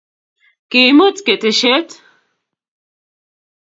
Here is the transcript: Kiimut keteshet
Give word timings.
Kiimut 0.69 1.17
keteshet 1.25 1.89